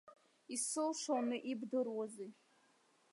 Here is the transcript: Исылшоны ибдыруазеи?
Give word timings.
Исылшоны 0.53 1.37
ибдыруазеи? 1.51 2.29